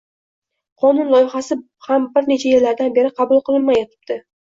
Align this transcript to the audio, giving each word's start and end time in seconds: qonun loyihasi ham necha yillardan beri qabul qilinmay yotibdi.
qonun 0.85 1.11
loyihasi 1.15 1.57
ham 1.87 2.07
necha 2.31 2.53
yillardan 2.53 2.95
beri 2.97 3.13
qabul 3.21 3.43
qilinmay 3.51 3.79
yotibdi. 3.83 4.19